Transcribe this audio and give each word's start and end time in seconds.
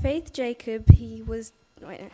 faith, 0.00 0.32
Jacob, 0.32 0.90
he 0.92 1.22
was. 1.22 1.52
Wait, 1.80 2.00
no. 2.00 2.08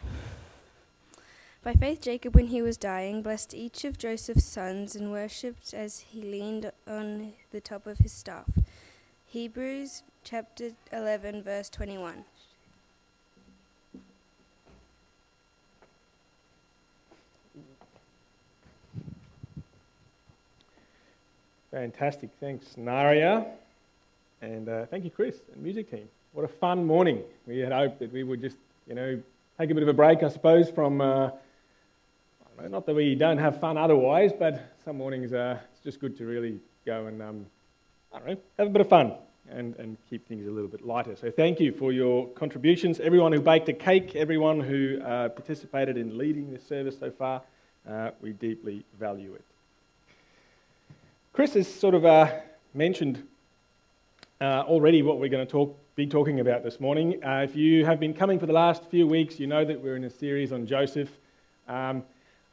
By 1.62 1.72
faith, 1.72 2.00
Jacob, 2.00 2.34
when 2.34 2.46
he 2.46 2.62
was 2.62 2.76
dying, 2.76 3.22
blessed 3.22 3.52
each 3.52 3.84
of 3.84 3.98
Joseph's 3.98 4.44
sons 4.44 4.94
and 4.94 5.10
worshipped 5.10 5.74
as 5.74 5.98
he 5.98 6.22
leaned 6.22 6.70
on 6.86 7.32
the 7.50 7.60
top 7.60 7.86
of 7.86 7.98
his 7.98 8.12
staff. 8.12 8.46
Hebrews 9.26 10.04
chapter 10.22 10.70
11, 10.92 11.42
verse 11.42 11.68
21. 11.68 12.24
Fantastic. 21.72 22.30
Thanks, 22.38 22.76
Naria. 22.78 23.44
And 24.40 24.68
uh, 24.68 24.86
thank 24.86 25.04
you, 25.04 25.10
Chris 25.10 25.36
and 25.52 25.62
music 25.62 25.90
team. 25.90 26.08
What 26.36 26.44
a 26.44 26.48
fun 26.48 26.84
morning. 26.84 27.22
We 27.46 27.60
had 27.60 27.72
hoped 27.72 27.98
that 28.00 28.12
we 28.12 28.22
would 28.22 28.42
just, 28.42 28.58
you 28.86 28.94
know, 28.94 29.18
take 29.58 29.70
a 29.70 29.74
bit 29.74 29.82
of 29.82 29.88
a 29.88 29.94
break, 29.94 30.22
I 30.22 30.28
suppose, 30.28 30.68
from. 30.68 31.00
Uh, 31.00 31.30
I 32.58 32.62
know, 32.62 32.68
not 32.68 32.84
that 32.84 32.94
we 32.94 33.14
don't 33.14 33.38
have 33.38 33.58
fun 33.58 33.78
otherwise, 33.78 34.32
but 34.38 34.74
some 34.84 34.98
mornings 34.98 35.32
uh, 35.32 35.58
it's 35.72 35.82
just 35.82 35.98
good 35.98 36.14
to 36.18 36.26
really 36.26 36.60
go 36.84 37.06
and, 37.06 37.22
um, 37.22 37.46
I 38.12 38.18
don't 38.18 38.28
know, 38.28 38.36
have 38.58 38.66
a 38.66 38.70
bit 38.70 38.82
of 38.82 38.88
fun 38.90 39.14
and, 39.48 39.76
and 39.76 39.96
keep 40.10 40.28
things 40.28 40.46
a 40.46 40.50
little 40.50 40.68
bit 40.68 40.86
lighter. 40.86 41.16
So 41.16 41.30
thank 41.30 41.58
you 41.58 41.72
for 41.72 41.90
your 41.90 42.28
contributions. 42.28 43.00
Everyone 43.00 43.32
who 43.32 43.40
baked 43.40 43.70
a 43.70 43.72
cake, 43.72 44.14
everyone 44.14 44.60
who 44.60 45.00
uh, 45.00 45.30
participated 45.30 45.96
in 45.96 46.18
leading 46.18 46.52
this 46.52 46.66
service 46.66 46.98
so 47.00 47.10
far, 47.10 47.40
uh, 47.88 48.10
we 48.20 48.34
deeply 48.34 48.84
value 49.00 49.32
it. 49.32 49.44
Chris 51.32 51.54
has 51.54 51.66
sort 51.66 51.94
of 51.94 52.04
uh, 52.04 52.30
mentioned 52.74 53.26
uh, 54.40 54.62
already 54.66 55.02
what 55.02 55.18
we're 55.18 55.30
going 55.30 55.46
to 55.46 55.50
talk, 55.50 55.78
be 55.94 56.06
talking 56.06 56.40
about 56.40 56.62
this 56.62 56.78
morning. 56.80 57.24
Uh, 57.24 57.42
if 57.42 57.56
you 57.56 57.84
have 57.84 57.98
been 57.98 58.12
coming 58.12 58.38
for 58.38 58.46
the 58.46 58.52
last 58.52 58.84
few 58.90 59.06
weeks, 59.06 59.40
you 59.40 59.46
know 59.46 59.64
that 59.64 59.82
we're 59.82 59.96
in 59.96 60.04
a 60.04 60.10
series 60.10 60.52
on 60.52 60.66
Joseph. 60.66 61.10
Um, 61.68 62.02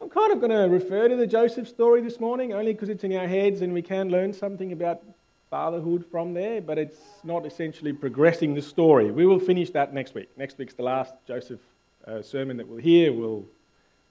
I'm 0.01 0.09
kind 0.09 0.31
of 0.31 0.39
going 0.39 0.51
to 0.51 0.69
refer 0.69 1.07
to 1.07 1.15
the 1.15 1.27
Joseph 1.27 1.67
story 1.67 2.01
this 2.01 2.19
morning, 2.19 2.53
only 2.53 2.73
because 2.73 2.89
it's 2.89 3.03
in 3.03 3.15
our 3.15 3.27
heads 3.27 3.61
and 3.61 3.73
we 3.73 3.81
can 3.81 4.09
learn 4.09 4.33
something 4.33 4.71
about 4.71 5.01
fatherhood 5.49 6.05
from 6.09 6.33
there, 6.33 6.61
but 6.61 6.77
it's 6.77 6.97
not 7.23 7.45
essentially 7.45 7.93
progressing 7.93 8.53
the 8.53 8.61
story. 8.61 9.11
We 9.11 9.25
will 9.25 9.39
finish 9.39 9.69
that 9.71 9.93
next 9.93 10.15
week. 10.15 10.29
Next 10.37 10.57
week's 10.57 10.73
the 10.73 10.83
last 10.83 11.13
Joseph 11.27 11.59
uh, 12.07 12.21
sermon 12.21 12.57
that 12.57 12.67
we'll 12.67 12.79
hear. 12.79 13.13
We'll, 13.13 13.45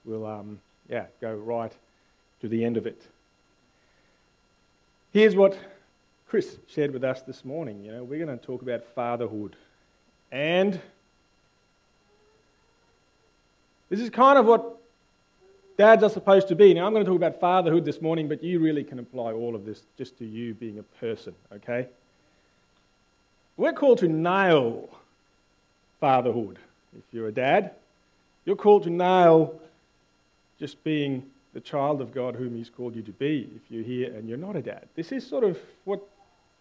we'll 0.05 0.25
um, 0.25 0.59
yeah, 0.89 1.05
go 1.19 1.33
right 1.33 1.73
to 2.41 2.47
the 2.47 2.63
end 2.63 2.77
of 2.77 2.87
it. 2.87 3.01
Here's 5.11 5.35
what 5.35 5.57
Chris 6.33 6.57
shared 6.67 6.89
with 6.89 7.03
us 7.03 7.21
this 7.21 7.45
morning. 7.45 7.83
You 7.85 7.91
know, 7.91 8.03
we're 8.03 8.25
going 8.25 8.35
to 8.35 8.43
talk 8.43 8.63
about 8.63 8.83
fatherhood. 8.95 9.55
And 10.31 10.81
this 13.87 13.99
is 13.99 14.09
kind 14.09 14.39
of 14.39 14.47
what 14.47 14.79
dads 15.77 16.01
are 16.01 16.09
supposed 16.09 16.47
to 16.47 16.55
be. 16.55 16.73
Now, 16.73 16.87
I'm 16.87 16.93
going 16.93 17.05
to 17.05 17.11
talk 17.11 17.17
about 17.17 17.39
fatherhood 17.39 17.85
this 17.85 18.01
morning, 18.01 18.27
but 18.27 18.43
you 18.43 18.57
really 18.57 18.83
can 18.83 18.97
apply 18.97 19.31
all 19.33 19.53
of 19.53 19.63
this 19.63 19.83
just 19.95 20.17
to 20.17 20.25
you 20.25 20.55
being 20.55 20.79
a 20.79 20.83
person, 20.99 21.35
okay? 21.53 21.87
We're 23.55 23.73
called 23.73 23.99
to 23.99 24.07
nail 24.07 24.89
fatherhood. 25.99 26.57
If 26.97 27.03
you're 27.11 27.27
a 27.27 27.31
dad, 27.31 27.73
you're 28.45 28.55
called 28.55 28.85
to 28.85 28.89
nail 28.89 29.61
just 30.59 30.83
being 30.83 31.29
the 31.53 31.61
child 31.61 32.01
of 32.01 32.11
God 32.11 32.35
whom 32.35 32.55
He's 32.55 32.71
called 32.71 32.95
you 32.95 33.03
to 33.03 33.11
be 33.11 33.47
if 33.55 33.61
you're 33.69 33.83
here 33.83 34.11
and 34.15 34.27
you're 34.27 34.39
not 34.39 34.55
a 34.55 34.63
dad. 34.63 34.87
This 34.95 35.11
is 35.11 35.27
sort 35.27 35.43
of 35.43 35.59
what 35.85 36.01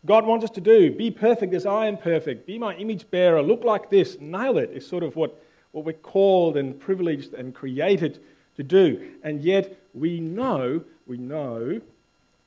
God 0.05 0.27
wants 0.27 0.45
us 0.45 0.51
to 0.51 0.61
do. 0.61 0.91
Be 0.91 1.11
perfect 1.11 1.55
as 1.55 1.65
I 1.65 1.87
am 1.87 1.97
perfect. 1.97 2.47
Be 2.47 2.59
my 2.59 2.75
image 2.75 3.09
bearer. 3.11 3.41
Look 3.43 3.63
like 3.63 3.89
this. 3.89 4.19
Nail 4.21 4.59
it 4.59 4.71
is 4.73 4.87
sort 4.87 5.05
of 5.05 5.15
what, 5.15 5.41
what 5.71 5.85
we're 5.85 5.93
called 5.93 6.57
and 6.57 6.79
privileged 6.79 7.35
and 7.35 7.55
created 7.55 8.21
to 8.57 8.63
do. 8.63 9.13
And 9.23 9.43
yet 9.43 9.79
we 9.95 10.19
know, 10.19 10.83
we 11.07 11.19
know 11.19 11.81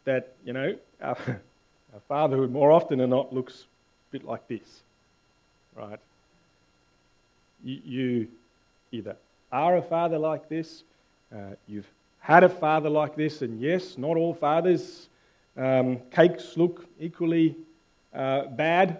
that, 0.04 0.34
you 0.44 0.54
know, 0.54 0.76
our, 1.02 1.18
our 1.94 2.00
fatherhood 2.08 2.52
more 2.52 2.72
often 2.72 3.00
than 3.00 3.12
not 3.12 3.34
looks 3.34 3.62
a 3.62 4.12
bit 4.12 4.26
like 4.26 4.48
this. 4.48 4.82
Right? 5.76 6.00
You, 7.64 7.80
you 7.86 8.28
either 8.92 9.16
are 9.52 9.78
a 9.78 9.82
father 9.82 10.18
like 10.18 10.50
this, 10.50 10.84
uh, 11.34 11.56
you've 11.68 11.88
had 12.20 12.44
a 12.44 12.50
father 12.50 12.90
like 12.90 13.16
this, 13.16 13.42
and 13.42 13.62
yes, 13.62 13.98
not 13.98 14.18
all 14.18 14.34
fathers' 14.34 15.08
um, 15.58 16.00
cakes 16.12 16.58
look 16.58 16.86
equally 17.00 17.56
uh, 18.14 18.46
bad. 18.48 19.00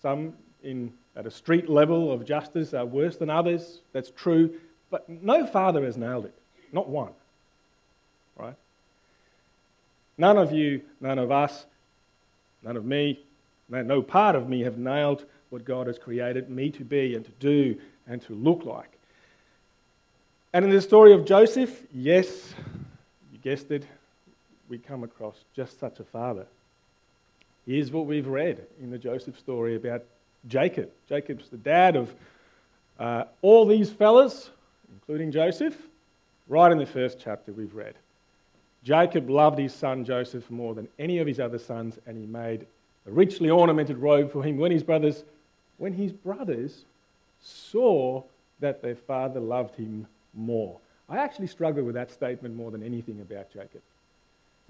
Some 0.00 0.34
in, 0.62 0.92
at 1.16 1.26
a 1.26 1.30
street 1.30 1.68
level 1.68 2.12
of 2.12 2.24
justice 2.24 2.74
are 2.74 2.84
worse 2.84 3.16
than 3.16 3.30
others. 3.30 3.78
That's 3.92 4.10
true. 4.10 4.54
But 4.90 5.08
no 5.08 5.46
father 5.46 5.84
has 5.84 5.96
nailed 5.96 6.24
it. 6.24 6.34
Not 6.72 6.88
one. 6.88 7.12
Right? 8.36 8.56
None 10.18 10.38
of 10.38 10.52
you, 10.52 10.82
none 11.00 11.18
of 11.18 11.30
us, 11.30 11.66
none 12.62 12.76
of 12.76 12.84
me, 12.84 13.20
no 13.68 14.02
part 14.02 14.36
of 14.36 14.48
me 14.48 14.60
have 14.60 14.78
nailed 14.78 15.24
what 15.50 15.64
God 15.64 15.86
has 15.86 15.98
created 15.98 16.50
me 16.50 16.70
to 16.70 16.84
be 16.84 17.14
and 17.14 17.24
to 17.24 17.30
do 17.40 17.78
and 18.06 18.20
to 18.22 18.34
look 18.34 18.64
like. 18.64 18.90
And 20.52 20.64
in 20.64 20.70
the 20.70 20.80
story 20.80 21.14
of 21.14 21.24
Joseph, 21.24 21.82
yes, 21.94 22.54
you 23.32 23.38
guessed 23.38 23.70
it, 23.70 23.86
we 24.72 24.78
come 24.78 25.04
across 25.04 25.36
just 25.54 25.78
such 25.78 26.00
a 26.00 26.04
father. 26.04 26.46
Here's 27.66 27.92
what 27.92 28.06
we've 28.06 28.26
read 28.26 28.58
in 28.80 28.90
the 28.90 28.96
Joseph 28.96 29.38
story 29.38 29.76
about 29.76 30.02
Jacob. 30.48 30.90
Jacob's 31.10 31.50
the 31.50 31.58
dad 31.58 31.94
of 31.94 32.14
uh, 32.98 33.24
all 33.42 33.66
these 33.66 33.90
fellas, 33.90 34.48
including 34.90 35.30
Joseph. 35.30 35.76
Right 36.48 36.72
in 36.72 36.78
the 36.78 36.86
first 36.86 37.18
chapter, 37.22 37.52
we've 37.52 37.74
read. 37.74 37.96
Jacob 38.82 39.28
loved 39.28 39.58
his 39.58 39.74
son 39.74 40.06
Joseph 40.06 40.50
more 40.50 40.74
than 40.74 40.88
any 40.98 41.18
of 41.18 41.26
his 41.26 41.38
other 41.38 41.58
sons, 41.58 41.98
and 42.06 42.16
he 42.16 42.24
made 42.24 42.64
a 43.06 43.10
richly 43.10 43.50
ornamented 43.50 43.98
robe 43.98 44.32
for 44.32 44.42
him 44.42 44.56
when 44.56 44.72
his 44.72 44.82
brothers, 44.82 45.22
when 45.76 45.92
his 45.92 46.12
brothers 46.12 46.86
saw 47.42 48.22
that 48.60 48.80
their 48.80 48.96
father 48.96 49.38
loved 49.38 49.76
him 49.76 50.06
more. 50.32 50.78
I 51.10 51.18
actually 51.18 51.48
struggle 51.48 51.84
with 51.84 51.94
that 51.94 52.10
statement 52.10 52.56
more 52.56 52.70
than 52.70 52.82
anything 52.82 53.20
about 53.20 53.52
Jacob. 53.52 53.82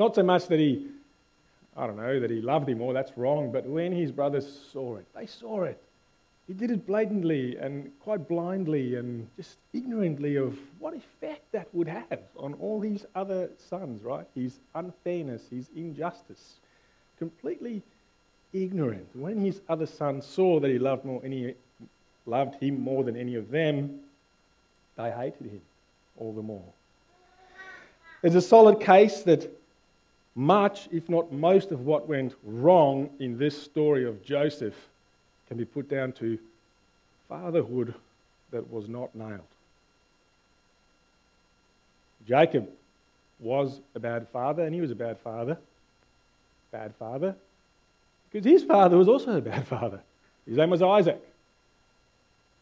Not 0.02 0.16
so 0.16 0.24
much 0.24 0.48
that 0.48 0.58
he, 0.58 0.88
I 1.76 1.86
don't 1.86 1.96
know, 1.96 2.18
that 2.18 2.28
he 2.28 2.40
loved 2.40 2.68
him 2.68 2.78
more, 2.78 2.92
that's 2.92 3.16
wrong, 3.16 3.52
but 3.52 3.64
when 3.64 3.92
his 3.92 4.10
brothers 4.10 4.66
saw 4.72 4.96
it, 4.96 5.06
they 5.14 5.26
saw 5.26 5.62
it. 5.62 5.80
He 6.48 6.54
did 6.54 6.72
it 6.72 6.88
blatantly 6.88 7.56
and 7.56 7.88
quite 8.00 8.26
blindly 8.26 8.96
and 8.96 9.28
just 9.36 9.58
ignorantly 9.72 10.34
of 10.34 10.58
what 10.80 10.94
effect 10.94 11.52
that 11.52 11.68
would 11.72 11.86
have 11.86 12.18
on 12.36 12.54
all 12.54 12.80
his 12.80 13.06
other 13.14 13.48
sons, 13.70 14.02
right? 14.02 14.26
His 14.34 14.58
unfairness, 14.74 15.42
his 15.48 15.68
injustice. 15.76 16.54
Completely 17.20 17.80
ignorant. 18.52 19.06
When 19.14 19.38
his 19.38 19.60
other 19.68 19.86
sons 19.86 20.26
saw 20.26 20.58
that 20.58 20.68
he 20.68 20.80
loved, 20.80 21.04
more, 21.04 21.20
any, 21.24 21.54
loved 22.26 22.60
him 22.60 22.80
more 22.80 23.04
than 23.04 23.16
any 23.16 23.36
of 23.36 23.52
them, 23.52 24.00
they 24.96 25.12
hated 25.12 25.46
him 25.46 25.60
all 26.18 26.32
the 26.32 26.42
more. 26.42 26.64
There's 28.20 28.34
a 28.34 28.42
solid 28.42 28.80
case 28.80 29.22
that 29.22 29.48
much, 30.34 30.88
if 30.90 31.08
not 31.08 31.32
most, 31.32 31.70
of 31.70 31.80
what 31.84 32.08
went 32.08 32.34
wrong 32.44 33.10
in 33.18 33.38
this 33.38 33.60
story 33.60 34.06
of 34.06 34.24
Joseph 34.24 34.74
can 35.48 35.58
be 35.58 35.64
put 35.64 35.88
down 35.88 36.12
to 36.12 36.38
fatherhood 37.28 37.94
that 38.50 38.70
was 38.70 38.88
not 38.88 39.14
nailed. 39.14 39.40
Jacob 42.26 42.68
was 43.40 43.80
a 43.94 44.00
bad 44.00 44.28
father, 44.28 44.64
and 44.64 44.74
he 44.74 44.80
was 44.80 44.90
a 44.90 44.94
bad 44.94 45.18
father. 45.18 45.58
Bad 46.70 46.94
father. 46.98 47.34
Because 48.30 48.50
his 48.50 48.62
father 48.62 48.96
was 48.96 49.08
also 49.08 49.36
a 49.36 49.40
bad 49.40 49.66
father. 49.66 50.00
His 50.46 50.56
name 50.56 50.70
was 50.70 50.80
Isaac. 50.80 51.20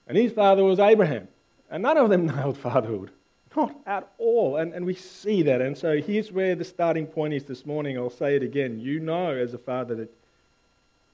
And 0.08 0.16
his 0.16 0.32
father 0.32 0.64
was 0.64 0.80
Abraham. 0.80 1.28
And 1.70 1.82
none 1.82 1.96
of 1.96 2.10
them 2.10 2.26
nailed 2.34 2.58
fatherhood. 2.58 3.10
Not 3.56 3.74
at 3.86 4.08
all. 4.18 4.56
And, 4.56 4.72
and 4.72 4.86
we 4.86 4.94
see 4.94 5.42
that. 5.42 5.60
And 5.60 5.76
so 5.76 6.00
here's 6.00 6.30
where 6.30 6.54
the 6.54 6.64
starting 6.64 7.06
point 7.06 7.34
is 7.34 7.44
this 7.44 7.66
morning. 7.66 7.98
I'll 7.98 8.10
say 8.10 8.36
it 8.36 8.42
again. 8.42 8.78
You 8.80 9.00
know, 9.00 9.30
as 9.30 9.54
a 9.54 9.58
father, 9.58 9.94
that 9.96 10.14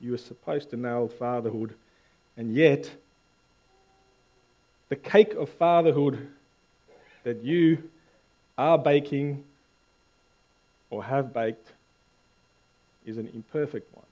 you 0.00 0.12
are 0.14 0.18
supposed 0.18 0.70
to 0.70 0.76
nail 0.76 1.08
fatherhood. 1.08 1.74
And 2.36 2.54
yet, 2.54 2.90
the 4.90 4.96
cake 4.96 5.32
of 5.34 5.48
fatherhood 5.48 6.28
that 7.24 7.42
you 7.42 7.90
are 8.58 8.78
baking 8.78 9.42
or 10.90 11.02
have 11.02 11.32
baked 11.32 11.72
is 13.06 13.16
an 13.16 13.28
imperfect 13.34 13.92
one. 13.94 14.04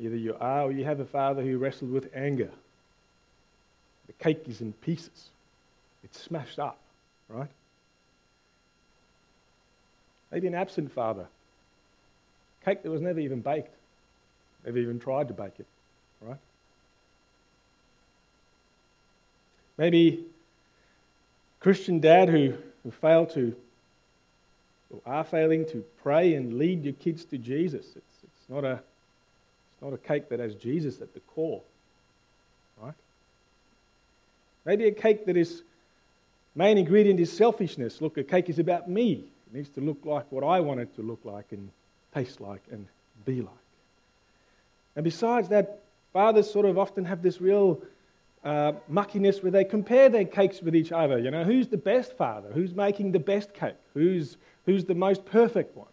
Either 0.00 0.16
you 0.16 0.36
are 0.38 0.62
or 0.62 0.72
you 0.72 0.84
have 0.84 1.00
a 1.00 1.04
father 1.04 1.42
who 1.42 1.56
wrestled 1.56 1.90
with 1.90 2.10
anger 2.14 2.50
the 4.06 4.12
cake 4.24 4.44
is 4.48 4.60
in 4.60 4.72
pieces. 4.74 5.28
It's 6.04 6.20
smashed 6.22 6.58
up, 6.58 6.78
right? 7.28 7.48
Maybe 10.30 10.46
an 10.46 10.54
absent 10.54 10.92
father. 10.92 11.26
Cake 12.64 12.82
that 12.82 12.90
was 12.90 13.00
never 13.00 13.20
even 13.20 13.40
baked. 13.40 13.74
Never 14.64 14.78
even 14.78 15.00
tried 15.00 15.28
to 15.28 15.34
bake 15.34 15.58
it, 15.58 15.66
right? 16.20 16.38
Maybe 19.76 20.24
Christian 21.60 22.00
dad 22.00 22.28
who, 22.28 22.54
who 22.82 22.90
failed 22.90 23.30
to 23.30 23.54
or 24.90 25.00
are 25.06 25.24
failing 25.24 25.66
to 25.66 25.84
pray 26.02 26.34
and 26.34 26.58
lead 26.58 26.84
your 26.84 26.94
kids 26.94 27.24
to 27.26 27.38
Jesus. 27.38 27.84
It's, 27.84 28.16
it's, 28.22 28.48
not, 28.48 28.64
a, 28.64 28.72
it's 28.72 29.82
not 29.82 29.92
a 29.92 29.98
cake 29.98 30.28
that 30.28 30.40
has 30.40 30.54
Jesus 30.54 31.00
at 31.00 31.12
the 31.14 31.20
core, 31.20 31.62
right? 32.82 32.94
Maybe 34.64 34.86
a 34.86 34.92
cake 34.92 35.26
that 35.26 35.36
is 35.36 35.62
main 36.54 36.78
ingredient 36.78 37.20
is 37.20 37.32
selfishness. 37.32 38.00
Look, 38.00 38.16
a 38.16 38.24
cake 38.24 38.48
is 38.48 38.58
about 38.58 38.88
me. 38.88 39.24
It 39.46 39.56
needs 39.56 39.68
to 39.70 39.80
look 39.80 40.04
like 40.04 40.30
what 40.30 40.44
I 40.44 40.60
want 40.60 40.80
it 40.80 40.94
to 40.96 41.02
look 41.02 41.20
like 41.24 41.46
and 41.50 41.70
taste 42.14 42.40
like 42.40 42.62
and 42.70 42.86
be 43.24 43.40
like. 43.40 43.50
And 44.96 45.04
besides 45.04 45.48
that, 45.48 45.80
fathers 46.12 46.50
sort 46.50 46.66
of 46.66 46.78
often 46.78 47.04
have 47.04 47.22
this 47.22 47.40
real 47.40 47.80
uh, 48.44 48.72
muckiness 48.90 49.42
where 49.42 49.50
they 49.50 49.64
compare 49.64 50.08
their 50.08 50.24
cakes 50.24 50.60
with 50.62 50.76
each 50.76 50.92
other. 50.92 51.18
You 51.18 51.30
know, 51.30 51.44
who's 51.44 51.68
the 51.68 51.76
best 51.76 52.16
father? 52.16 52.50
Who's 52.52 52.74
making 52.74 53.12
the 53.12 53.18
best 53.18 53.54
cake? 53.54 53.74
Who's, 53.94 54.36
who's 54.66 54.84
the 54.84 54.94
most 54.94 55.24
perfect 55.24 55.76
one? 55.76 55.88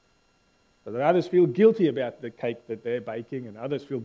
So 0.85 0.91
that 0.91 1.01
others 1.01 1.27
feel 1.27 1.45
guilty 1.45 1.87
about 1.87 2.21
the 2.21 2.29
cake 2.29 2.67
that 2.67 2.83
they're 2.83 3.01
baking, 3.01 3.47
and 3.47 3.55
others 3.57 3.83
feel 3.83 4.03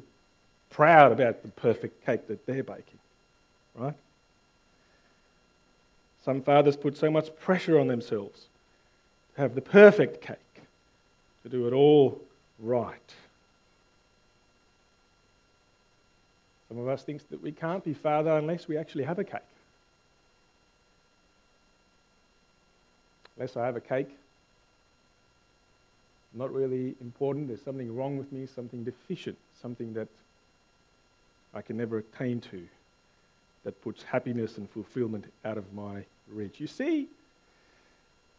proud 0.70 1.10
about 1.10 1.42
the 1.42 1.48
perfect 1.48 2.04
cake 2.04 2.28
that 2.28 2.44
they're 2.46 2.62
baking. 2.62 2.98
Right? 3.74 3.94
Some 6.26 6.42
fathers 6.42 6.76
put 6.76 6.96
so 6.96 7.08
much 7.08 7.28
pressure 7.38 7.78
on 7.78 7.86
themselves 7.86 8.46
to 9.36 9.42
have 9.42 9.54
the 9.54 9.60
perfect 9.60 10.20
cake, 10.20 10.60
to 11.44 11.48
do 11.48 11.68
it 11.68 11.72
all 11.72 12.20
right. 12.58 13.14
Some 16.66 16.78
of 16.78 16.88
us 16.88 17.04
think 17.04 17.28
that 17.30 17.40
we 17.40 17.52
can't 17.52 17.84
be 17.84 17.94
father 17.94 18.36
unless 18.36 18.66
we 18.66 18.76
actually 18.76 19.04
have 19.04 19.20
a 19.20 19.24
cake. 19.24 19.40
Unless 23.36 23.56
I 23.56 23.64
have 23.64 23.76
a 23.76 23.80
cake, 23.80 24.10
not 26.34 26.52
really 26.52 26.96
important. 27.00 27.46
There's 27.46 27.62
something 27.62 27.94
wrong 27.94 28.18
with 28.18 28.32
me, 28.32 28.48
something 28.52 28.82
deficient, 28.82 29.38
something 29.62 29.94
that 29.94 30.08
I 31.54 31.62
can 31.62 31.76
never 31.76 31.98
attain 31.98 32.40
to 32.50 32.66
that 33.62 33.80
puts 33.80 34.02
happiness 34.02 34.58
and 34.58 34.68
fulfillment 34.70 35.26
out 35.44 35.56
of 35.56 35.72
my 35.72 36.04
reach. 36.28 36.60
You 36.60 36.66
see, 36.66 37.08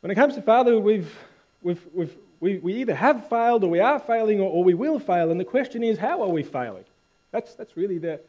when 0.02 0.12
it 0.12 0.16
comes 0.16 0.36
to 0.36 0.42
fatherhood, 0.42 0.84
we've, 0.84 1.18
we've, 1.62 1.82
we've, 1.94 2.14
we, 2.40 2.58
we 2.58 2.74
either 2.76 2.96
have 2.96 3.28
failed 3.30 3.64
or 3.64 3.70
we 3.70 3.80
are 3.80 4.00
failing 4.00 4.40
or, 4.40 4.50
or 4.50 4.64
we 4.64 4.74
will 4.74 5.00
fail. 5.00 5.32
And 5.32 5.40
the 5.40 5.46
question 5.46 5.84
is, 5.84 5.98
how 5.98 6.22
are 6.22 6.30
we 6.30 6.44
failing? 6.44 6.86
That's, 7.32 7.56
that's 7.56 7.76
really 7.76 7.98
the, 7.98 8.20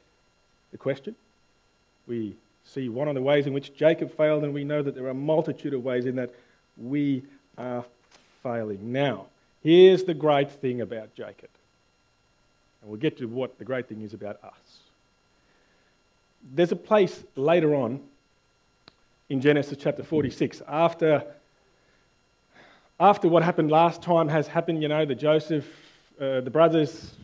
the 0.71 0.79
question. 0.79 1.15
We 2.07 2.35
see 2.65 2.89
one 2.89 3.09
of 3.09 3.15
the 3.15 3.23
ways 3.23 3.47
in 3.47 3.53
which 3.53 3.75
Jacob 3.75 4.17
failed, 4.17 4.45
and 4.45 4.55
we 4.55 4.65
know 4.65 4.83
that 4.83 4.95
there 4.95 5.05
are 5.05 5.11
a 5.11 5.15
multitude 5.15 5.75
of 5.75 5.85
ways 5.85 6.07
in 6.07 6.17
that 6.17 6.35
we 6.77 7.23
are 7.57 7.85
failing. 8.43 8.93
Now, 8.93 9.27
here's 9.63 10.05
the 10.05 10.15
great 10.15 10.51
thing 10.51 10.81
about 10.81 11.15
Jacob. 11.15 11.49
And 12.81 12.91
we'll 12.91 13.01
get 13.01 13.19
to 13.19 13.27
what 13.27 13.59
the 13.59 13.65
great 13.65 13.89
thing 13.89 14.03
is 14.03 14.15
about 14.15 14.43
us. 14.43 14.53
There's 16.55 16.73
a 16.73 16.77
place 16.77 17.25
later 17.37 17.75
on 17.75 18.01
in 19.29 19.41
Genesis 19.41 19.77
chapter 19.79 20.03
46, 20.03 20.63
after, 20.67 21.23
after 22.99 23.29
what 23.29 23.43
happened 23.43 23.71
last 23.71 24.03
time 24.03 24.29
has 24.29 24.47
happened, 24.47 24.83
you 24.83 24.89
know, 24.89 25.05
the 25.05 25.15
Joseph, 25.15 25.67
uh, 26.21 26.41
the 26.41 26.51
brothers 26.51 27.15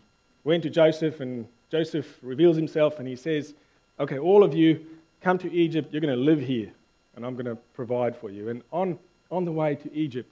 went 0.45 0.62
to 0.65 0.71
Joseph 0.71 1.21
and 1.21 1.47
Joseph 1.71 2.19
reveals 2.23 2.56
himself 2.56 2.99
and 2.99 3.09
he 3.09 3.17
says, 3.17 3.55
Okay, 3.99 4.19
all 4.19 4.45
of 4.45 4.55
you 4.55 4.85
come 5.23 5.39
to 5.39 5.51
Egypt, 5.53 5.93
you're 5.93 6.01
going 6.01 6.15
to 6.15 6.21
live 6.21 6.41
here, 6.41 6.71
and 7.17 7.25
I'm 7.25 7.35
going 7.35 7.47
to 7.47 7.56
provide 7.75 8.15
for 8.17 8.31
you. 8.31 8.50
And 8.50 8.62
on, 8.73 8.99
on 9.31 9.45
the 9.45 9.53
way 9.53 9.75
to 9.77 9.95
Egypt, 9.95 10.31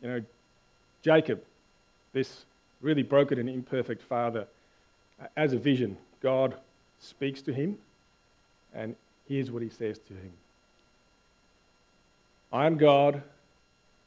you 0.00 0.08
know, 0.08 0.22
Jacob, 1.02 1.42
this 2.12 2.44
really 2.80 3.02
broken 3.02 3.38
and 3.38 3.48
imperfect 3.48 4.02
father, 4.02 4.46
as 5.36 5.52
a 5.52 5.58
vision, 5.58 5.96
God 6.20 6.56
speaks 7.00 7.42
to 7.42 7.52
him, 7.52 7.76
and 8.74 8.96
here's 9.28 9.50
what 9.50 9.62
he 9.62 9.68
says 9.68 9.98
to 10.08 10.14
him 10.14 10.32
I 12.52 12.66
am 12.66 12.76
God, 12.76 13.22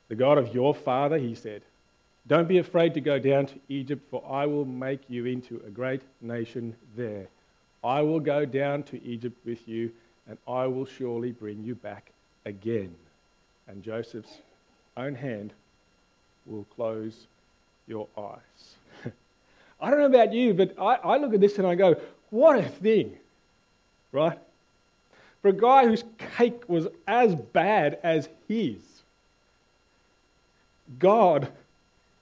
the 0.07 0.15
God 0.15 0.37
of 0.37 0.53
your 0.53 0.75
father, 0.75 1.17
he 1.17 1.33
said. 1.33 1.63
Don't 2.27 2.47
be 2.47 2.57
afraid 2.57 2.93
to 2.95 3.01
go 3.01 3.19
down 3.19 3.45
to 3.47 3.55
Egypt, 3.69 4.03
for 4.09 4.23
I 4.27 4.45
will 4.45 4.65
make 4.65 5.01
you 5.09 5.25
into 5.25 5.61
a 5.65 5.69
great 5.69 6.01
nation 6.21 6.75
there. 6.95 7.27
I 7.83 8.01
will 8.01 8.19
go 8.19 8.45
down 8.45 8.83
to 8.83 9.03
Egypt 9.03 9.37
with 9.45 9.67
you, 9.67 9.91
and 10.27 10.37
I 10.47 10.65
will 10.65 10.85
surely 10.85 11.31
bring 11.31 11.63
you 11.63 11.75
back 11.75 12.11
again. 12.45 12.95
And 13.67 13.83
Joseph's 13.83 14.39
own 14.97 15.15
hand 15.15 15.53
will 16.45 16.65
close 16.75 17.27
your 17.87 18.07
eyes. 18.17 18.75
I 19.81 19.89
don't 19.89 19.99
know 19.99 20.05
about 20.05 20.33
you, 20.33 20.53
but 20.53 20.73
I, 20.79 20.95
I 20.95 21.17
look 21.17 21.33
at 21.33 21.41
this 21.41 21.57
and 21.57 21.67
I 21.67 21.75
go, 21.75 21.95
what 22.29 22.57
a 22.57 22.63
thing, 22.63 23.17
right? 24.11 24.39
For 25.45 25.49
a 25.49 25.53
guy 25.53 25.85
whose 25.85 26.03
cake 26.37 26.67
was 26.67 26.87
as 27.07 27.35
bad 27.35 27.99
as 28.01 28.27
his, 28.47 28.79
God 30.97 31.49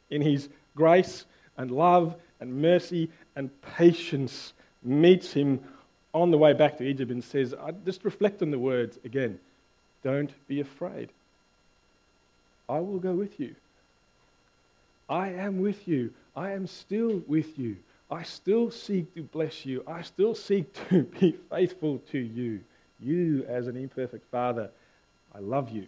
in 0.09 0.21
his 0.21 0.49
grace 0.75 1.23
and 1.55 1.71
love 1.71 2.15
and 2.41 2.61
mercy 2.61 3.09
and 3.37 3.49
patience 3.61 4.51
meets 4.83 5.31
him 5.31 5.61
on 6.13 6.31
the 6.31 6.37
way 6.37 6.51
back 6.51 6.77
to 6.79 6.83
Egypt 6.83 7.11
and 7.11 7.23
says, 7.23 7.53
I 7.53 7.71
just 7.85 8.03
reflect 8.03 8.41
on 8.41 8.51
the 8.51 8.59
words 8.59 8.99
again. 9.05 9.39
Don't 10.03 10.33
be 10.49 10.59
afraid. 10.59 11.07
I 12.67 12.79
will 12.79 12.99
go 12.99 13.13
with 13.13 13.39
you. 13.39 13.55
I 15.07 15.29
am 15.29 15.61
with 15.61 15.87
you. 15.87 16.13
I 16.35 16.51
am 16.51 16.67
still 16.67 17.21
with 17.25 17.57
you. 17.57 17.77
I 18.11 18.23
still 18.23 18.69
seek 18.69 19.15
to 19.15 19.23
bless 19.23 19.65
you. 19.65 19.81
I 19.87 20.01
still 20.01 20.35
seek 20.35 20.73
to 20.89 21.03
be 21.03 21.37
faithful 21.49 22.01
to 22.11 22.19
you. 22.19 22.59
You, 23.03 23.45
as 23.47 23.67
an 23.67 23.77
imperfect 23.77 24.29
father, 24.31 24.69
I 25.35 25.39
love 25.39 25.69
you. 25.69 25.87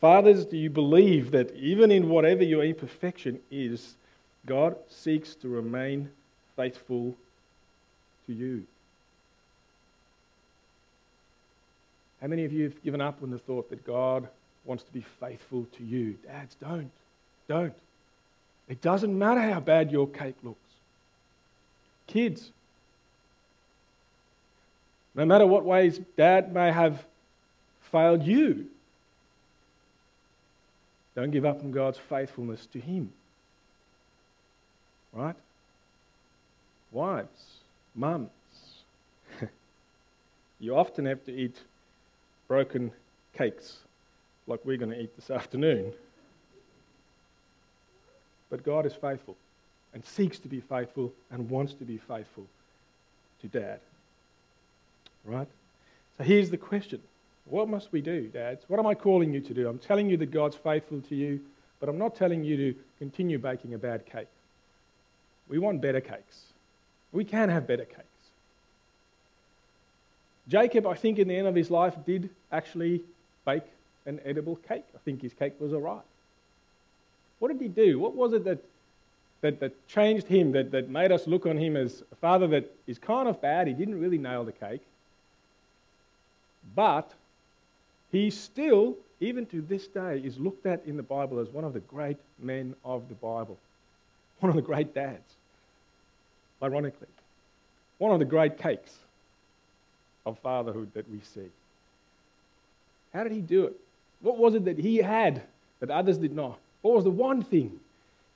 Fathers, 0.00 0.44
do 0.44 0.56
you 0.56 0.70
believe 0.70 1.30
that 1.30 1.54
even 1.54 1.90
in 1.90 2.08
whatever 2.08 2.42
your 2.42 2.64
imperfection 2.64 3.40
is, 3.50 3.96
God 4.44 4.76
seeks 4.88 5.34
to 5.36 5.48
remain 5.48 6.10
faithful 6.54 7.14
to 8.26 8.32
you? 8.32 8.66
How 12.20 12.28
many 12.28 12.44
of 12.44 12.52
you 12.52 12.64
have 12.64 12.82
given 12.82 13.00
up 13.00 13.22
on 13.22 13.30
the 13.30 13.38
thought 13.38 13.70
that 13.70 13.86
God 13.86 14.28
wants 14.64 14.84
to 14.84 14.92
be 14.92 15.04
faithful 15.20 15.66
to 15.76 15.84
you? 15.84 16.16
Dads, 16.26 16.56
don't. 16.60 16.90
Don't. 17.48 17.74
It 18.68 18.80
doesn't 18.80 19.16
matter 19.16 19.40
how 19.40 19.60
bad 19.60 19.92
your 19.92 20.08
cake 20.08 20.36
looks. 20.42 20.58
Kids, 22.06 22.50
no 25.16 25.24
matter 25.24 25.46
what 25.46 25.64
ways 25.64 25.98
dad 26.16 26.52
may 26.52 26.70
have 26.70 27.02
failed 27.90 28.22
you, 28.22 28.66
don't 31.14 31.30
give 31.30 31.46
up 31.46 31.62
on 31.62 31.72
God's 31.72 31.98
faithfulness 31.98 32.66
to 32.66 32.78
Him. 32.78 33.10
Right? 35.14 35.34
Wives, 36.92 37.60
mums, 37.94 38.28
you 40.60 40.76
often 40.76 41.06
have 41.06 41.24
to 41.24 41.32
eat 41.32 41.56
broken 42.46 42.92
cakes 43.32 43.78
like 44.46 44.60
we're 44.64 44.76
going 44.76 44.90
to 44.90 45.00
eat 45.00 45.16
this 45.16 45.30
afternoon. 45.30 45.92
But 48.50 48.62
God 48.62 48.84
is 48.84 48.92
faithful 48.92 49.36
and 49.94 50.04
seeks 50.04 50.38
to 50.40 50.48
be 50.48 50.60
faithful 50.60 51.12
and 51.30 51.48
wants 51.48 51.72
to 51.74 51.84
be 51.84 51.96
faithful 51.96 52.44
to 53.40 53.48
Dad. 53.48 53.80
Right? 55.26 55.48
So 56.18 56.24
here's 56.24 56.50
the 56.50 56.56
question 56.56 57.00
what 57.46 57.68
must 57.68 57.92
we 57.92 58.00
do, 58.00 58.26
dads? 58.26 58.64
What 58.68 58.80
am 58.80 58.86
I 58.86 58.94
calling 58.94 59.32
you 59.32 59.40
to 59.40 59.54
do? 59.54 59.68
I'm 59.68 59.78
telling 59.78 60.10
you 60.10 60.16
that 60.16 60.30
God's 60.32 60.56
faithful 60.56 61.00
to 61.08 61.14
you, 61.14 61.40
but 61.78 61.88
I'm 61.88 61.98
not 61.98 62.16
telling 62.16 62.44
you 62.44 62.56
to 62.56 62.74
continue 62.98 63.38
baking 63.38 63.74
a 63.74 63.78
bad 63.78 64.04
cake. 64.06 64.26
We 65.48 65.58
want 65.58 65.80
better 65.80 66.00
cakes. 66.00 66.42
We 67.12 67.24
can 67.24 67.48
have 67.48 67.66
better 67.66 67.84
cakes. 67.84 68.02
Jacob, 70.48 70.86
I 70.86 70.94
think, 70.94 71.18
in 71.18 71.28
the 71.28 71.36
end 71.36 71.46
of 71.46 71.54
his 71.54 71.70
life, 71.70 71.94
did 72.04 72.30
actually 72.50 73.02
bake 73.44 73.64
an 74.06 74.20
edible 74.24 74.56
cake. 74.68 74.84
I 74.94 74.98
think 75.04 75.22
his 75.22 75.32
cake 75.32 75.54
was 75.60 75.72
all 75.72 75.80
right. 75.80 76.02
What 77.38 77.52
did 77.52 77.60
he 77.60 77.68
do? 77.68 77.98
What 77.98 78.14
was 78.14 78.32
it 78.32 78.44
that, 78.44 78.58
that, 79.40 79.60
that 79.60 79.88
changed 79.88 80.26
him, 80.26 80.52
that, 80.52 80.70
that 80.72 80.88
made 80.88 81.12
us 81.12 81.26
look 81.26 81.46
on 81.46 81.56
him 81.56 81.76
as 81.76 82.02
a 82.10 82.16
father 82.16 82.46
that 82.48 82.72
is 82.86 82.98
kind 82.98 83.28
of 83.28 83.40
bad? 83.40 83.66
He 83.66 83.72
didn't 83.72 84.00
really 84.00 84.18
nail 84.18 84.44
the 84.44 84.52
cake. 84.52 84.82
But 86.76 87.12
he 88.12 88.30
still, 88.30 88.96
even 89.18 89.46
to 89.46 89.60
this 89.62 89.88
day, 89.88 90.20
is 90.22 90.38
looked 90.38 90.66
at 90.66 90.84
in 90.86 90.96
the 90.96 91.02
Bible 91.02 91.40
as 91.40 91.48
one 91.48 91.64
of 91.64 91.72
the 91.72 91.80
great 91.80 92.18
men 92.38 92.76
of 92.84 93.08
the 93.08 93.14
Bible, 93.14 93.58
one 94.38 94.50
of 94.50 94.56
the 94.56 94.62
great 94.62 94.94
dads, 94.94 95.34
ironically, 96.62 97.08
one 97.98 98.12
of 98.12 98.20
the 98.20 98.24
great 98.24 98.58
cakes. 98.58 98.98
of 100.26 100.38
fatherhood 100.40 100.90
that 100.92 101.08
we 101.08 101.20
see. 101.20 101.48
How 103.14 103.22
did 103.22 103.32
he 103.32 103.40
do 103.40 103.64
it? 103.64 103.76
What 104.20 104.36
was 104.36 104.54
it 104.54 104.64
that 104.64 104.76
he 104.76 104.96
had 104.96 105.42
that 105.78 105.90
others 105.90 106.18
did 106.18 106.34
not? 106.34 106.58
What 106.82 106.94
was 106.94 107.04
the 107.04 107.10
one 107.10 107.42
thing 107.42 107.78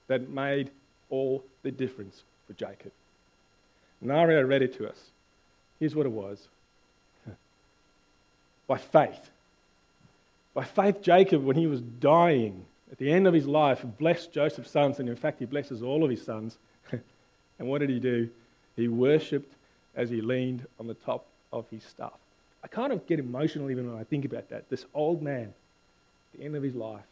that 0.06 0.30
made 0.30 0.70
all 1.11 1.44
the 1.62 1.73
difference 1.73 2.23
for 2.47 2.52
Jacob? 2.52 2.92
Naria 4.04 4.49
read 4.49 4.62
it 4.62 4.73
to 4.78 4.88
us. 4.88 5.11
Here's 5.80 5.97
what 5.97 6.06
it 6.06 6.12
was 6.12 6.47
by 8.71 8.79
faith. 8.79 9.31
By 10.55 10.62
faith, 10.62 11.03
Jacob, 11.03 11.43
when 11.43 11.57
he 11.57 11.67
was 11.67 11.81
dying 11.81 12.65
at 12.93 12.99
the 12.99 13.11
end 13.11 13.27
of 13.27 13.35
his 13.35 13.49
life, 13.49 13.85
blessed 13.99 14.33
Joseph's 14.33 14.71
sons, 14.71 15.00
and 15.00 15.09
in 15.09 15.17
fact, 15.17 15.41
he 15.41 15.45
blesses 15.45 15.83
all 15.83 16.05
of 16.05 16.11
his 16.11 16.25
sons. 16.25 16.57
and 16.93 17.69
what 17.69 17.81
did 17.81 17.91
he 17.91 17.99
do? 17.99 18.31
He 18.77 18.87
worshipped 18.87 19.53
as 19.97 20.09
he 20.09 20.21
leaned 20.21 20.69
on 20.79 20.87
the 20.87 20.95
top 20.95 21.27
of 21.53 21.69
his 21.69 21.83
staff. 21.83 22.12
I 22.62 22.69
kind 22.69 22.93
of 22.93 23.05
get 23.09 23.19
emotional 23.19 23.73
even 23.73 23.91
when 23.91 24.00
I 24.00 24.05
think 24.05 24.25
about 24.25 24.49
that. 24.50 24.71
This 24.71 24.87
old 24.95 25.21
man, 25.21 25.53
at 26.33 26.39
the 26.39 26.45
end 26.45 26.55
of 26.55 26.62
his 26.62 26.77
life, 26.77 27.03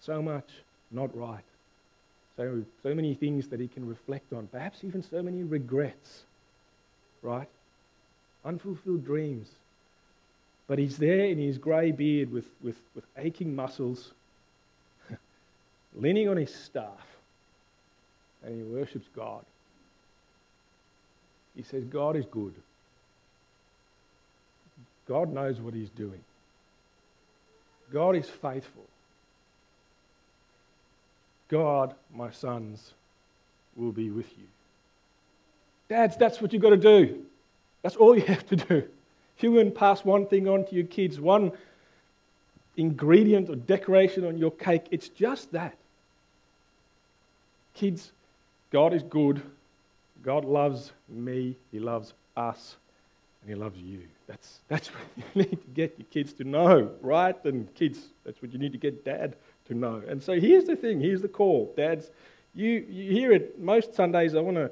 so 0.00 0.20
much 0.20 0.48
not 0.90 1.16
right, 1.16 1.44
so, 2.36 2.64
so 2.82 2.92
many 2.92 3.14
things 3.14 3.46
that 3.50 3.60
he 3.60 3.68
can 3.68 3.86
reflect 3.86 4.32
on, 4.32 4.48
perhaps 4.48 4.82
even 4.82 5.04
so 5.04 5.22
many 5.22 5.44
regrets, 5.44 6.22
right? 7.22 7.48
Unfulfilled 8.44 9.04
dreams. 9.04 9.46
But 10.68 10.78
he's 10.78 10.96
there 10.96 11.26
in 11.26 11.38
his 11.38 11.58
grey 11.58 11.92
beard 11.92 12.32
with, 12.32 12.46
with, 12.62 12.76
with 12.94 13.04
aching 13.16 13.54
muscles, 13.54 14.12
leaning 15.94 16.28
on 16.28 16.36
his 16.36 16.54
staff, 16.54 17.06
and 18.44 18.56
he 18.56 18.62
worships 18.62 19.06
God. 19.14 19.44
He 21.54 21.62
says, 21.62 21.84
God 21.84 22.16
is 22.16 22.26
good. 22.26 22.54
God 25.08 25.32
knows 25.32 25.60
what 25.60 25.72
he's 25.72 25.88
doing. 25.90 26.20
God 27.92 28.16
is 28.16 28.28
faithful. 28.28 28.84
God, 31.48 31.94
my 32.12 32.30
sons, 32.30 32.92
will 33.76 33.92
be 33.92 34.10
with 34.10 34.28
you. 34.36 34.44
Dads, 35.88 36.16
that's 36.16 36.42
what 36.42 36.52
you've 36.52 36.62
got 36.62 36.70
to 36.70 36.76
do. 36.76 37.24
That's 37.82 37.94
all 37.94 38.16
you 38.16 38.22
have 38.22 38.44
to 38.48 38.56
do. 38.56 38.88
You 39.38 39.54
can 39.54 39.72
pass 39.72 40.04
one 40.04 40.26
thing 40.26 40.48
on 40.48 40.64
to 40.66 40.74
your 40.74 40.86
kids, 40.86 41.20
one 41.20 41.52
ingredient 42.76 43.50
or 43.50 43.56
decoration 43.56 44.24
on 44.24 44.38
your 44.38 44.50
cake. 44.50 44.86
It's 44.90 45.08
just 45.08 45.52
that. 45.52 45.76
Kids, 47.74 48.12
God 48.70 48.94
is 48.94 49.02
good. 49.02 49.42
God 50.22 50.44
loves 50.44 50.92
me. 51.08 51.56
He 51.70 51.78
loves 51.78 52.14
us. 52.36 52.76
And 53.42 53.50
He 53.50 53.56
loves 53.56 53.78
you. 53.78 54.00
That's, 54.26 54.60
that's 54.68 54.88
what 54.94 55.02
you 55.16 55.42
need 55.42 55.50
to 55.50 55.68
get 55.74 55.94
your 55.98 56.06
kids 56.10 56.32
to 56.34 56.44
know, 56.44 56.90
right? 57.00 57.42
And 57.44 57.72
kids, 57.74 58.00
that's 58.24 58.40
what 58.40 58.52
you 58.52 58.58
need 58.58 58.72
to 58.72 58.78
get 58.78 59.04
dad 59.04 59.36
to 59.68 59.74
know. 59.74 60.02
And 60.08 60.22
so 60.22 60.38
here's 60.38 60.64
the 60.64 60.76
thing 60.76 61.00
here's 61.00 61.22
the 61.22 61.28
call. 61.28 61.72
Dads, 61.76 62.10
you, 62.54 62.86
you 62.88 63.12
hear 63.12 63.32
it 63.32 63.58
most 63.60 63.94
Sundays. 63.94 64.34
I 64.34 64.40
want 64.40 64.56
to 64.56 64.70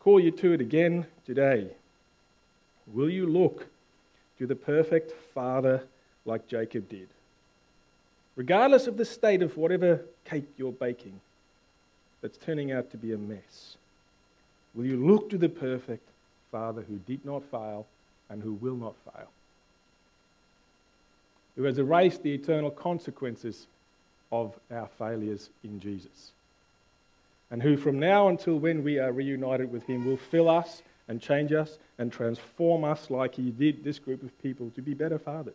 call 0.00 0.20
you 0.20 0.30
to 0.32 0.52
it 0.52 0.60
again 0.60 1.06
today. 1.24 1.70
Will 2.92 3.10
you 3.10 3.26
look 3.26 3.66
to 4.38 4.46
the 4.46 4.54
perfect 4.54 5.12
father 5.34 5.82
like 6.24 6.46
Jacob 6.48 6.88
did? 6.88 7.08
Regardless 8.36 8.86
of 8.86 8.96
the 8.96 9.04
state 9.04 9.42
of 9.42 9.56
whatever 9.56 10.00
cake 10.24 10.48
you're 10.56 10.72
baking 10.72 11.20
that's 12.22 12.38
turning 12.38 12.72
out 12.72 12.90
to 12.90 12.96
be 12.96 13.12
a 13.12 13.18
mess, 13.18 13.76
will 14.74 14.84
you 14.84 14.96
look 14.96 15.28
to 15.30 15.38
the 15.38 15.48
perfect 15.48 16.08
father 16.50 16.82
who 16.82 16.98
did 17.06 17.24
not 17.24 17.42
fail 17.50 17.86
and 18.30 18.42
who 18.42 18.52
will 18.52 18.76
not 18.76 18.94
fail? 19.04 19.28
Who 21.56 21.64
has 21.64 21.78
erased 21.78 22.22
the 22.22 22.32
eternal 22.32 22.70
consequences 22.70 23.66
of 24.30 24.58
our 24.70 24.88
failures 24.98 25.50
in 25.64 25.80
Jesus. 25.80 26.32
And 27.50 27.62
who, 27.62 27.76
from 27.76 27.98
now 27.98 28.28
until 28.28 28.58
when 28.58 28.84
we 28.84 28.98
are 28.98 29.12
reunited 29.12 29.72
with 29.72 29.84
Him, 29.84 30.04
will 30.04 30.18
fill 30.18 30.48
us 30.48 30.82
and 31.08 31.20
change 31.20 31.52
us 31.52 31.78
and 31.98 32.12
transform 32.12 32.84
us 32.84 33.10
like 33.10 33.34
He 33.34 33.50
did 33.50 33.82
this 33.82 33.98
group 33.98 34.22
of 34.22 34.42
people 34.42 34.70
to 34.74 34.82
be 34.82 34.94
better 34.94 35.18
fathers? 35.18 35.54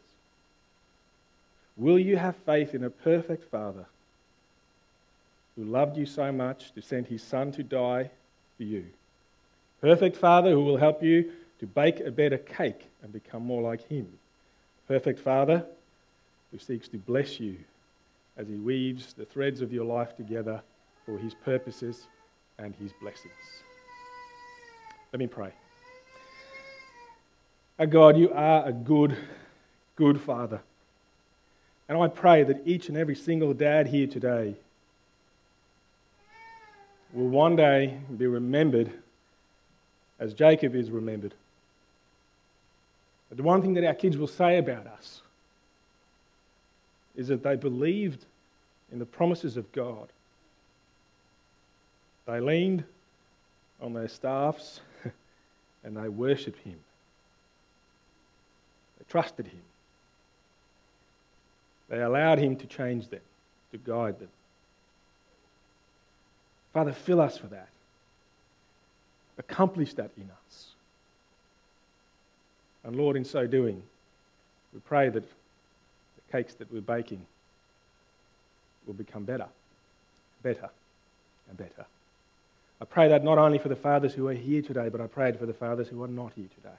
Will 1.77 1.97
you 1.97 2.17
have 2.17 2.35
faith 2.35 2.75
in 2.75 2.83
a 2.83 2.89
perfect 2.89 3.49
Father 3.49 3.85
who 5.55 5.63
loved 5.63 5.97
you 5.97 6.05
so 6.05 6.31
much 6.31 6.71
to 6.73 6.81
send 6.81 7.07
His 7.07 7.23
Son 7.23 7.51
to 7.53 7.63
die 7.63 8.09
for 8.57 8.63
you? 8.63 8.85
Perfect 9.81 10.17
Father 10.17 10.51
who 10.51 10.63
will 10.63 10.77
help 10.77 11.01
you 11.01 11.31
to 11.59 11.67
bake 11.67 11.99
a 11.99 12.11
better 12.11 12.37
cake 12.37 12.89
and 13.01 13.13
become 13.13 13.45
more 13.45 13.61
like 13.61 13.87
Him. 13.87 14.07
Perfect 14.87 15.19
Father 15.19 15.65
who 16.51 16.59
seeks 16.59 16.87
to 16.89 16.97
bless 16.97 17.39
you 17.39 17.57
as 18.37 18.47
He 18.47 18.55
weaves 18.55 19.13
the 19.13 19.25
threads 19.25 19.61
of 19.61 19.73
your 19.73 19.85
life 19.85 20.15
together 20.15 20.61
for 21.05 21.17
His 21.17 21.33
purposes 21.33 22.07
and 22.59 22.75
His 22.75 22.91
blessings. 23.01 23.62
Let 25.13 25.19
me 25.19 25.27
pray. 25.27 25.51
Our 27.77 27.85
God, 27.85 28.17
you 28.17 28.33
are 28.33 28.67
a 28.67 28.73
good, 28.73 29.15
good 29.95 30.19
Father. 30.19 30.59
And 31.87 31.99
I 31.99 32.07
pray 32.07 32.41
that 32.41 32.63
each 32.65 32.89
and 32.89 32.97
every 32.97 33.13
single 33.13 33.53
dad 33.53 33.85
here 33.85 34.07
today 34.07 34.55
will 37.13 37.27
one 37.27 37.55
day 37.55 37.99
be 38.17 38.25
remembered 38.25 38.91
as 40.19 40.33
Jacob 40.33 40.73
is 40.73 40.89
remembered. 40.89 41.35
But 43.29 43.37
the 43.37 43.43
one 43.43 43.61
thing 43.61 43.75
that 43.75 43.85
our 43.85 43.93
kids 43.93 44.17
will 44.17 44.25
say 44.25 44.57
about 44.57 44.87
us 44.87 45.21
is 47.15 47.27
that 47.27 47.43
they 47.43 47.55
believed 47.55 48.25
in 48.91 48.97
the 48.97 49.05
promises 49.05 49.57
of 49.57 49.71
God. 49.73 50.07
They 52.25 52.39
leaned 52.39 52.83
on 53.79 53.93
their 53.93 54.07
staffs 54.07 54.79
and 55.83 55.97
they 55.97 56.09
worshipped 56.09 56.59
him. 56.59 56.77
They 58.97 59.05
trusted 59.09 59.47
him. 59.47 59.61
They 61.89 62.01
allowed 62.01 62.39
him 62.39 62.55
to 62.57 62.65
change 62.65 63.09
them, 63.09 63.21
to 63.71 63.77
guide 63.77 64.19
them. 64.19 64.29
Father, 66.73 66.93
fill 66.93 67.21
us 67.21 67.37
for 67.37 67.47
that. 67.47 67.67
Accomplish 69.37 69.93
that 69.93 70.11
in 70.17 70.29
us. 70.47 70.67
And 72.83 72.95
Lord, 72.95 73.15
in 73.15 73.25
so 73.25 73.45
doing, 73.45 73.81
we 74.73 74.79
pray 74.79 75.09
that 75.09 75.23
the 75.23 76.31
cakes 76.31 76.53
that 76.55 76.71
we're 76.71 76.81
baking 76.81 77.25
will 78.85 78.93
become 78.93 79.23
better, 79.23 79.47
better, 80.41 80.69
and 81.49 81.57
better. 81.57 81.85
I 82.83 82.85
pray 82.85 83.07
that 83.07 83.23
not 83.23 83.37
only 83.37 83.59
for 83.59 83.69
the 83.69 83.77
fathers 83.77 84.13
who 84.13 84.27
are 84.27 84.33
here 84.33 84.61
today, 84.61 84.89
but 84.89 84.99
I 84.99 85.07
prayed 85.07 85.39
for 85.39 85.45
the 85.45 85.53
fathers 85.53 85.87
who 85.87 86.03
are 86.03 86.07
not 86.09 86.33
here 86.35 86.49
today. 86.53 86.75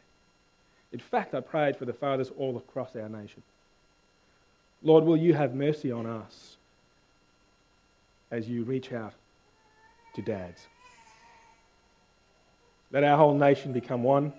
In 0.93 0.99
fact, 0.99 1.35
I 1.35 1.41
prayed 1.41 1.79
for 1.79 1.87
the 1.87 1.95
fathers 1.95 2.31
all 2.37 2.59
across 2.59 2.95
our 2.95 3.09
nation. 3.09 3.43
Lord, 4.83 5.05
will 5.05 5.17
you 5.17 5.33
have 5.33 5.55
mercy 5.55 5.91
on 5.91 6.05
us 6.05 6.57
as 8.31 8.47
you 8.47 8.65
reach 8.65 8.93
out 8.93 9.15
to 10.17 10.21
dads? 10.21 10.67
Let 12.93 13.03
our 13.03 13.17
whole 13.17 13.35
nation 13.35 13.73
become 13.73 14.03
one 14.03 14.35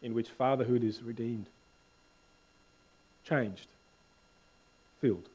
in 0.00 0.14
which 0.14 0.30
fatherhood 0.30 0.82
is 0.82 1.02
redeemed, 1.02 1.44
changed, 3.28 3.66
filled 5.02 5.28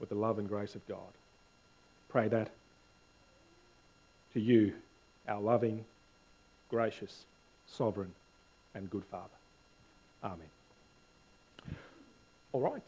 with 0.00 0.08
the 0.08 0.14
love 0.14 0.38
and 0.38 0.48
grace 0.48 0.74
of 0.74 0.88
God. 0.88 1.12
Pray 2.08 2.28
that 2.28 2.48
to 4.32 4.40
you, 4.40 4.72
our 5.28 5.40
loving, 5.40 5.84
gracious, 6.68 7.26
sovereign, 7.66 8.12
and 8.74 8.88
good 8.90 9.04
Father. 9.04 9.36
Amen. 10.24 10.48
All 12.52 12.60
right. 12.60 12.82